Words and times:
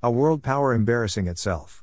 A 0.00 0.12
world 0.12 0.44
power 0.44 0.74
embarrassing 0.74 1.26
itself. 1.26 1.82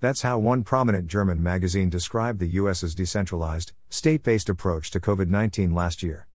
That's 0.00 0.22
how 0.22 0.38
one 0.38 0.64
prominent 0.64 1.06
German 1.06 1.42
magazine 1.42 1.90
described 1.90 2.38
the 2.38 2.48
US's 2.58 2.94
decentralized, 2.94 3.74
state 3.90 4.22
based 4.22 4.48
approach 4.48 4.90
to 4.92 5.00
COVID 5.00 5.28
19 5.28 5.74
last 5.74 6.02
year. 6.02 6.28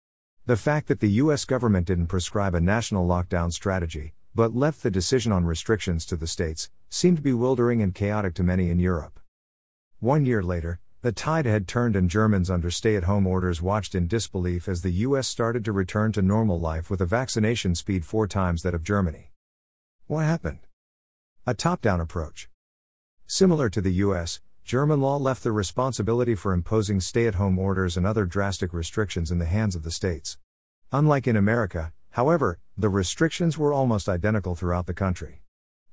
The 0.45 0.57
fact 0.57 0.87
that 0.89 0.99
the 0.99 1.09
US 1.13 1.43
government 1.43 1.87
didn't 1.87 2.05
prescribe 2.05 2.53
a 2.53 2.61
national 2.61 3.07
lockdown 3.07 3.51
strategy, 3.51 4.13
but 4.35 4.55
left 4.55 4.83
the 4.83 4.91
decision 4.91 5.31
on 5.31 5.43
restrictions 5.43 6.05
to 6.05 6.15
the 6.15 6.27
states, 6.27 6.69
seemed 6.87 7.23
bewildering 7.23 7.81
and 7.81 7.95
chaotic 7.95 8.35
to 8.35 8.43
many 8.43 8.69
in 8.69 8.77
Europe. 8.77 9.19
One 10.01 10.23
year 10.23 10.43
later, 10.43 10.81
the 11.01 11.11
tide 11.11 11.47
had 11.47 11.67
turned 11.67 11.95
and 11.95 12.11
Germans 12.11 12.51
under 12.51 12.69
stay 12.69 12.95
at 12.95 13.05
home 13.05 13.25
orders 13.25 13.59
watched 13.59 13.95
in 13.95 14.05
disbelief 14.05 14.69
as 14.69 14.83
the 14.83 14.91
US 15.07 15.27
started 15.27 15.65
to 15.65 15.71
return 15.71 16.11
to 16.11 16.21
normal 16.21 16.59
life 16.59 16.91
with 16.91 17.01
a 17.01 17.07
vaccination 17.07 17.73
speed 17.73 18.05
four 18.05 18.27
times 18.27 18.61
that 18.61 18.75
of 18.75 18.83
Germany. 18.83 19.31
What 20.05 20.25
happened? 20.25 20.59
A 21.47 21.55
top 21.55 21.81
down 21.81 21.99
approach. 21.99 22.49
Similar 23.25 23.67
to 23.71 23.81
the 23.81 23.93
US, 24.05 24.41
German 24.63 25.01
law 25.01 25.17
left 25.17 25.41
the 25.41 25.51
responsibility 25.51 26.35
for 26.35 26.53
imposing 26.53 27.01
stay 27.01 27.25
at 27.25 27.33
home 27.33 27.57
orders 27.57 27.97
and 27.97 28.05
other 28.05 28.27
drastic 28.27 28.71
restrictions 28.71 29.31
in 29.31 29.39
the 29.39 29.47
hands 29.47 29.75
of 29.75 29.81
the 29.81 29.89
states. 29.89 30.37
Unlike 30.91 31.25
in 31.25 31.35
America, 31.35 31.93
however, 32.11 32.59
the 32.77 32.89
restrictions 32.89 33.57
were 33.57 33.73
almost 33.73 34.07
identical 34.07 34.53
throughout 34.53 34.85
the 34.85 34.93
country. 34.93 35.41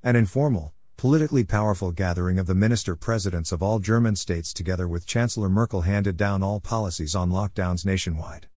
An 0.02 0.16
informal, 0.16 0.74
politically 0.98 1.44
powerful 1.44 1.92
gathering 1.92 2.38
of 2.38 2.46
the 2.46 2.54
minister 2.54 2.94
presidents 2.94 3.50
of 3.50 3.62
all 3.62 3.78
German 3.78 4.16
states 4.16 4.52
together 4.52 4.86
with 4.86 5.06
Chancellor 5.06 5.48
Merkel 5.48 5.80
handed 5.80 6.18
down 6.18 6.42
all 6.42 6.60
policies 6.60 7.14
on 7.14 7.30
lockdowns 7.30 7.86
nationwide. 7.86 8.48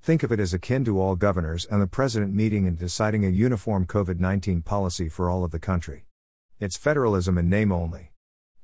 Think 0.00 0.22
of 0.22 0.30
it 0.30 0.38
as 0.38 0.54
akin 0.54 0.84
to 0.84 1.00
all 1.00 1.16
governors 1.16 1.64
and 1.64 1.82
the 1.82 1.88
president 1.88 2.32
meeting 2.32 2.68
and 2.68 2.78
deciding 2.78 3.24
a 3.24 3.28
uniform 3.28 3.86
COVID 3.86 4.20
19 4.20 4.62
policy 4.62 5.08
for 5.08 5.28
all 5.28 5.42
of 5.42 5.50
the 5.50 5.58
country. 5.58 6.04
It's 6.62 6.76
federalism 6.76 7.38
in 7.38 7.50
name 7.50 7.72
only. 7.72 8.12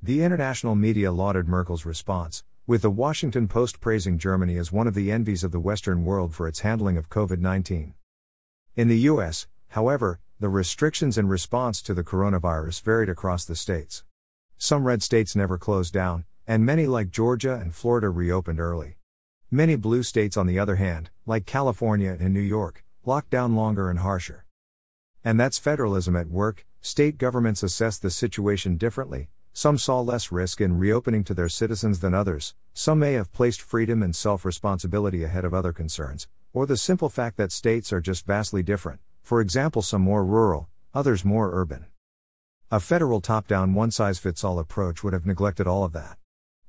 The 0.00 0.22
international 0.22 0.76
media 0.76 1.10
lauded 1.10 1.48
Merkel's 1.48 1.84
response, 1.84 2.44
with 2.64 2.82
the 2.82 2.92
Washington 2.92 3.48
Post 3.48 3.80
praising 3.80 4.18
Germany 4.18 4.56
as 4.56 4.70
one 4.70 4.86
of 4.86 4.94
the 4.94 5.10
envies 5.10 5.42
of 5.42 5.50
the 5.50 5.58
Western 5.58 6.04
world 6.04 6.32
for 6.32 6.46
its 6.46 6.60
handling 6.60 6.96
of 6.96 7.10
COVID 7.10 7.40
19. 7.40 7.94
In 8.76 8.86
the 8.86 9.00
US, 9.10 9.48
however, 9.70 10.20
the 10.38 10.48
restrictions 10.48 11.18
in 11.18 11.26
response 11.26 11.82
to 11.82 11.92
the 11.92 12.04
coronavirus 12.04 12.82
varied 12.82 13.08
across 13.08 13.44
the 13.44 13.56
states. 13.56 14.04
Some 14.58 14.86
red 14.86 15.02
states 15.02 15.34
never 15.34 15.58
closed 15.58 15.92
down, 15.92 16.24
and 16.46 16.64
many, 16.64 16.86
like 16.86 17.10
Georgia 17.10 17.56
and 17.56 17.74
Florida, 17.74 18.10
reopened 18.10 18.60
early. 18.60 18.98
Many 19.50 19.74
blue 19.74 20.04
states, 20.04 20.36
on 20.36 20.46
the 20.46 20.60
other 20.60 20.76
hand, 20.76 21.10
like 21.26 21.46
California 21.46 22.16
and 22.20 22.32
New 22.32 22.38
York, 22.38 22.84
locked 23.04 23.30
down 23.30 23.56
longer 23.56 23.90
and 23.90 23.98
harsher. 23.98 24.44
And 25.28 25.38
that's 25.38 25.58
federalism 25.58 26.16
at 26.16 26.30
work, 26.30 26.64
state 26.80 27.18
governments 27.18 27.62
assessed 27.62 28.00
the 28.00 28.08
situation 28.08 28.78
differently, 28.78 29.28
some 29.52 29.76
saw 29.76 30.00
less 30.00 30.32
risk 30.32 30.58
in 30.58 30.78
reopening 30.78 31.22
to 31.24 31.34
their 31.34 31.50
citizens 31.50 32.00
than 32.00 32.14
others, 32.14 32.54
some 32.72 32.98
may 32.98 33.12
have 33.12 33.30
placed 33.30 33.60
freedom 33.60 34.02
and 34.02 34.16
self 34.16 34.46
responsibility 34.46 35.24
ahead 35.24 35.44
of 35.44 35.52
other 35.52 35.74
concerns, 35.74 36.28
or 36.54 36.64
the 36.64 36.78
simple 36.78 37.10
fact 37.10 37.36
that 37.36 37.52
states 37.52 37.92
are 37.92 38.00
just 38.00 38.24
vastly 38.24 38.62
different, 38.62 39.00
for 39.22 39.42
example, 39.42 39.82
some 39.82 40.00
more 40.00 40.24
rural, 40.24 40.70
others 40.94 41.26
more 41.26 41.50
urban. 41.52 41.84
A 42.70 42.80
federal 42.80 43.20
top 43.20 43.46
down 43.46 43.74
one 43.74 43.90
size 43.90 44.18
fits 44.18 44.42
all 44.42 44.58
approach 44.58 45.04
would 45.04 45.12
have 45.12 45.26
neglected 45.26 45.66
all 45.66 45.84
of 45.84 45.92
that. 45.92 46.16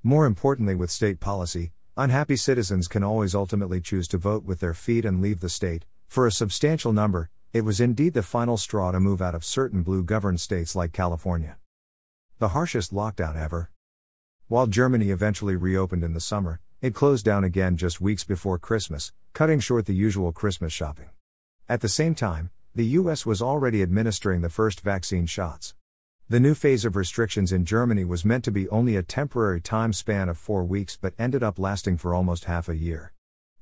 More 0.03 0.25
importantly, 0.25 0.75
with 0.75 0.91
state 0.91 1.21
policy, 1.21 1.71
Unhappy 2.01 2.37
citizens 2.37 2.87
can 2.87 3.03
always 3.03 3.35
ultimately 3.35 3.81
choose 3.81 4.07
to 4.07 4.17
vote 4.17 4.45
with 4.45 4.61
their 4.61 4.73
feet 4.73 5.03
and 5.03 5.21
leave 5.21 5.41
the 5.41 5.49
state. 5.49 5.83
For 6.07 6.25
a 6.25 6.31
substantial 6.31 6.93
number, 6.93 7.29
it 7.51 7.61
was 7.61 7.81
indeed 7.81 8.13
the 8.13 8.21
final 8.21 8.57
straw 8.57 8.91
to 8.91 8.99
move 8.99 9.21
out 9.21 9.33
of 9.33 9.43
certain 9.43 9.81
blue 9.81 10.03
governed 10.03 10.39
states 10.39 10.75
like 10.75 10.93
California. 10.93 11.57
The 12.37 12.49
harshest 12.49 12.93
lockdown 12.93 13.35
ever. 13.35 13.71
While 14.47 14.67
Germany 14.67 15.09
eventually 15.09 15.55
reopened 15.55 16.03
in 16.03 16.13
the 16.13 16.19
summer, 16.19 16.59
it 16.79 16.93
closed 16.93 17.25
down 17.25 17.43
again 17.43 17.75
just 17.75 17.99
weeks 17.99 18.23
before 18.23 18.59
Christmas, 18.59 19.13
cutting 19.33 19.59
short 19.59 19.87
the 19.87 19.95
usual 19.95 20.31
Christmas 20.31 20.71
shopping. 20.71 21.09
At 21.67 21.81
the 21.81 21.89
same 21.89 22.13
time, 22.13 22.51
the 22.75 22.85
US 22.85 23.25
was 23.25 23.41
already 23.41 23.81
administering 23.81 24.41
the 24.41 24.49
first 24.49 24.81
vaccine 24.81 25.25
shots. 25.25 25.73
The 26.29 26.39
new 26.39 26.53
phase 26.53 26.85
of 26.85 26.95
restrictions 26.95 27.51
in 27.51 27.65
Germany 27.65 28.05
was 28.05 28.23
meant 28.23 28.43
to 28.43 28.51
be 28.51 28.69
only 28.69 28.95
a 28.95 29.01
temporary 29.01 29.59
time 29.59 29.91
span 29.91 30.29
of 30.29 30.37
four 30.37 30.63
weeks 30.63 30.99
but 31.01 31.15
ended 31.17 31.41
up 31.41 31.57
lasting 31.57 31.97
for 31.97 32.13
almost 32.13 32.45
half 32.45 32.69
a 32.69 32.77
year. 32.77 33.13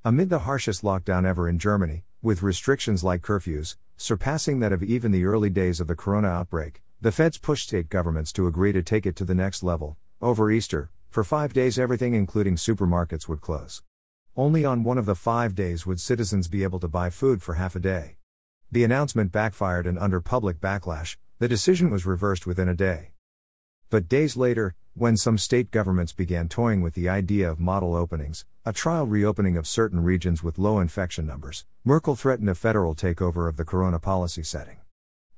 Amid 0.03 0.29
the 0.29 0.39
harshest 0.39 0.83
lockdown 0.83 1.25
ever 1.25 1.47
in 1.47 1.57
Germany, 1.57 2.03
with 2.21 2.41
restrictions 2.41 3.03
like 3.03 3.21
curfews, 3.21 3.75
surpassing 3.95 4.59
that 4.59 4.71
of 4.71 4.81
even 4.81 5.11
the 5.11 5.25
early 5.25 5.49
days 5.49 5.79
of 5.79 5.87
the 5.87 5.95
corona 5.95 6.27
outbreak, 6.27 6.81
the 6.99 7.11
feds 7.11 7.37
pushed 7.37 7.67
state 7.67 7.89
governments 7.89 8.33
to 8.33 8.47
agree 8.47 8.71
to 8.71 8.81
take 8.81 9.05
it 9.05 9.15
to 9.15 9.25
the 9.25 9.35
next 9.35 9.61
level. 9.61 9.97
Over 10.19 10.49
Easter, 10.49 10.89
for 11.09 11.23
five 11.23 11.53
days, 11.53 11.77
everything, 11.77 12.15
including 12.15 12.55
supermarkets, 12.55 13.27
would 13.27 13.41
close. 13.41 13.83
Only 14.35 14.65
on 14.65 14.83
one 14.83 14.97
of 14.97 15.05
the 15.05 15.15
five 15.15 15.53
days 15.53 15.85
would 15.85 15.99
citizens 15.99 16.47
be 16.47 16.63
able 16.63 16.79
to 16.79 16.87
buy 16.87 17.09
food 17.09 17.43
for 17.43 17.53
half 17.53 17.75
a 17.75 17.79
day. 17.79 18.17
The 18.71 18.83
announcement 18.83 19.31
backfired, 19.31 19.85
and 19.85 19.97
under 19.99 20.19
public 20.19 20.59
backlash, 20.59 21.17
the 21.39 21.47
decision 21.47 21.89
was 21.89 22.05
reversed 22.05 22.47
within 22.47 22.67
a 22.67 22.73
day. 22.73 23.11
But 23.89 24.09
days 24.09 24.35
later, 24.35 24.75
when 24.95 25.15
some 25.15 25.37
state 25.37 25.71
governments 25.71 26.11
began 26.11 26.49
toying 26.49 26.81
with 26.81 26.93
the 26.93 27.07
idea 27.07 27.49
of 27.49 27.57
model 27.57 27.95
openings, 27.95 28.43
a 28.65 28.73
trial 28.73 29.07
reopening 29.07 29.55
of 29.55 29.65
certain 29.65 30.03
regions 30.03 30.43
with 30.43 30.57
low 30.57 30.81
infection 30.81 31.25
numbers, 31.25 31.63
Merkel 31.85 32.17
threatened 32.17 32.49
a 32.49 32.55
federal 32.55 32.95
takeover 32.95 33.47
of 33.47 33.55
the 33.55 33.63
corona 33.63 33.97
policy 33.97 34.43
setting. 34.43 34.79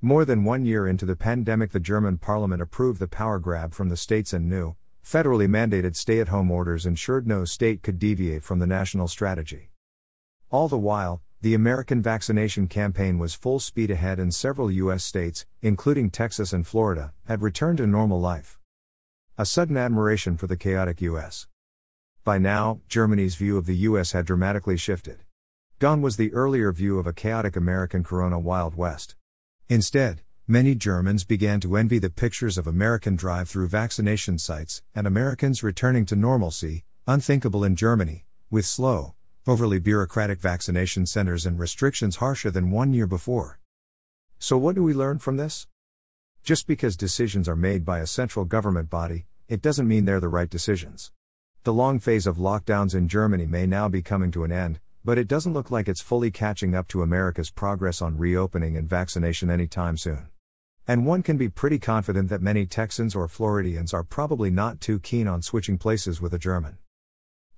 More 0.01 0.25
than 0.25 0.45
one 0.45 0.65
year 0.65 0.88
into 0.88 1.05
the 1.05 1.15
pandemic, 1.15 1.73
the 1.73 1.79
German 1.79 2.17
parliament 2.17 2.59
approved 2.59 2.99
the 2.99 3.07
power 3.07 3.38
grab 3.38 3.75
from 3.75 3.89
the 3.89 3.97
states 3.97 4.33
and 4.33 4.49
new, 4.49 4.75
federally 5.05 5.47
mandated 5.47 5.95
stay 5.95 6.19
at 6.19 6.29
home 6.29 6.49
orders 6.49 6.88
ensured 6.88 7.27
no 7.27 7.45
state 7.45 7.83
could 7.83 7.99
deviate 7.99 8.43
from 8.43 8.57
the 8.57 8.65
national 8.65 9.07
strategy. 9.07 9.69
All 10.49 10.67
the 10.67 10.77
while, 10.77 11.21
the 11.41 11.53
American 11.53 12.01
vaccination 12.01 12.67
campaign 12.67 13.17
was 13.17 13.33
full 13.33 13.59
speed 13.59 13.89
ahead, 13.89 14.19
and 14.19 14.35
several 14.35 14.69
U.S. 14.72 15.05
states, 15.05 15.45
including 15.61 16.09
Texas 16.09 16.51
and 16.51 16.67
Florida, 16.67 17.13
had 17.27 17.41
returned 17.41 17.77
to 17.77 17.88
normal 17.88 18.19
life. 18.19 18.59
A 19.38 19.45
sudden 19.45 19.77
admiration 19.77 20.35
for 20.35 20.47
the 20.47 20.57
chaotic 20.57 21.00
U.S. 21.01 21.47
By 22.25 22.39
now, 22.39 22.81
Germany's 22.89 23.35
view 23.35 23.57
of 23.57 23.67
the 23.67 23.77
U.S. 23.77 24.11
had 24.11 24.25
dramatically 24.25 24.75
shifted. 24.75 25.23
Gone 25.79 26.01
was 26.01 26.17
the 26.17 26.33
earlier 26.33 26.73
view 26.73 27.00
of 27.00 27.07
a 27.07 27.13
chaotic 27.13 27.56
American 27.56 28.03
Corona 28.03 28.38
Wild 28.38 28.75
West. 28.75 29.16
Instead, 29.69 30.23
many 30.45 30.75
Germans 30.75 31.23
began 31.23 31.61
to 31.61 31.77
envy 31.77 32.00
the 32.00 32.09
pictures 32.09 32.57
of 32.57 32.67
American 32.67 33.16
drive 33.16 33.47
through 33.47 33.69
vaccination 33.69 34.38
sites 34.38 34.81
and 34.94 35.07
Americans 35.07 35.63
returning 35.63 36.06
to 36.07 36.17
normalcy, 36.17 36.83
unthinkable 37.07 37.63
in 37.63 37.77
Germany, 37.77 38.25
with 38.51 38.66
slow, 38.66 39.16
overly 39.49 39.79
bureaucratic 39.79 40.39
vaccination 40.39 41.07
centers 41.07 41.43
and 41.43 41.57
restrictions 41.57 42.17
harsher 42.17 42.51
than 42.51 42.69
one 42.69 42.93
year 42.93 43.07
before. 43.07 43.59
So, 44.37 44.59
what 44.59 44.75
do 44.75 44.83
we 44.83 44.93
learn 44.93 45.17
from 45.17 45.37
this? 45.37 45.65
Just 46.43 46.67
because 46.67 46.95
decisions 46.95 47.49
are 47.49 47.55
made 47.55 47.83
by 47.83 47.97
a 47.97 48.05
central 48.05 48.45
government 48.45 48.91
body, 48.91 49.25
it 49.47 49.63
doesn't 49.63 49.88
mean 49.88 50.05
they're 50.05 50.19
the 50.19 50.27
right 50.27 50.51
decisions. 50.51 51.11
The 51.63 51.73
long 51.73 51.97
phase 51.97 52.27
of 52.27 52.38
lockdowns 52.38 52.93
in 52.93 53.07
Germany 53.07 53.47
may 53.47 53.65
now 53.65 53.89
be 53.89 54.03
coming 54.03 54.29
to 54.33 54.43
an 54.43 54.51
end, 54.51 54.79
but 55.03 55.17
it 55.17 55.27
doesn't 55.27 55.53
look 55.53 55.71
like 55.71 55.88
it's 55.88 55.99
fully 55.99 56.29
catching 56.29 56.75
up 56.75 56.88
to 56.89 57.01
America's 57.01 57.49
progress 57.49 58.03
on 58.03 58.19
reopening 58.19 58.77
and 58.77 58.88
vaccination 58.88 59.49
anytime 59.49 59.97
soon. 59.97 60.29
And 60.88 61.07
one 61.07 61.23
can 61.23 61.38
be 61.38 61.49
pretty 61.49 61.79
confident 61.79 62.29
that 62.29 62.43
many 62.43 62.67
Texans 62.67 63.15
or 63.15 63.27
Floridians 63.27 63.95
are 63.95 64.03
probably 64.03 64.51
not 64.51 64.79
too 64.79 64.99
keen 64.99 65.27
on 65.27 65.41
switching 65.41 65.79
places 65.79 66.21
with 66.21 66.35
a 66.35 66.39
German. 66.39 66.77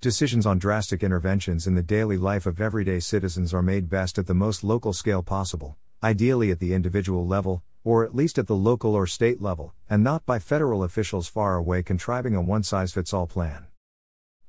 Decisions 0.01 0.47
on 0.47 0.57
drastic 0.57 1.03
interventions 1.03 1.67
in 1.67 1.75
the 1.75 1.83
daily 1.83 2.17
life 2.17 2.47
of 2.47 2.59
everyday 2.59 2.99
citizens 2.99 3.53
are 3.53 3.61
made 3.61 3.87
best 3.87 4.17
at 4.17 4.25
the 4.25 4.33
most 4.33 4.63
local 4.63 4.93
scale 4.93 5.21
possible, 5.21 5.77
ideally 6.01 6.49
at 6.49 6.57
the 6.57 6.73
individual 6.73 7.27
level, 7.27 7.61
or 7.83 8.03
at 8.03 8.15
least 8.15 8.39
at 8.39 8.47
the 8.47 8.55
local 8.55 8.95
or 8.95 9.05
state 9.05 9.43
level, 9.43 9.75
and 9.87 10.03
not 10.03 10.25
by 10.25 10.39
federal 10.39 10.83
officials 10.83 11.27
far 11.27 11.53
away 11.53 11.83
contriving 11.83 12.35
a 12.35 12.41
one 12.41 12.63
size 12.63 12.91
fits 12.91 13.13
all 13.13 13.27
plan. 13.27 13.67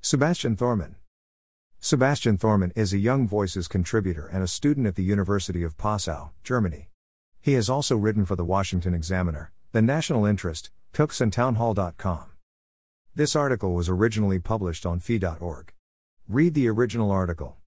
Sebastian 0.01 0.57
Thormann 0.57 0.95
Sebastian 1.81 2.39
Thormann 2.39 2.73
is 2.75 2.95
a 2.95 2.99
Young 2.99 3.29
Voices 3.29 3.69
contributor 3.69 4.27
and 4.29 4.43
a 4.43 4.49
student 4.49 4.87
at 4.87 4.95
the 4.95 5.05
University 5.05 5.63
of 5.63 5.77
Passau, 5.77 6.31
Germany. 6.43 6.89
He 7.43 7.53
has 7.53 7.69
also 7.69 7.95
written 7.99 8.25
for 8.25 8.37
the 8.37 8.45
Washington 8.47 8.95
Examiner, 8.95 9.53
The 9.73 9.83
National 9.83 10.25
Interest, 10.25 10.71
Cooks 10.95 11.21
and 11.21 11.31
Townhall.com. 11.31 12.32
This 13.15 13.37
article 13.37 13.75
was 13.75 13.91
originally 13.91 14.39
published 14.39 14.87
on 14.87 14.99
fee.org. 14.99 15.75
Read 16.29 16.55
the 16.55 16.67
original 16.69 17.11
article. 17.11 17.59